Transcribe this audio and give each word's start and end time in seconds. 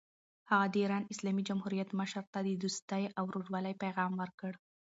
هغه 0.49 0.65
د 0.69 0.75
ایران 0.83 1.03
اسلامي 1.13 1.43
جمهوریت 1.49 1.89
مشر 1.99 2.23
ته 2.33 2.39
د 2.43 2.49
دوستۍ 2.63 3.03
او 3.17 3.23
ورورولۍ 3.27 3.73
پیغام 3.83 4.11
ورکړ. 4.21 4.51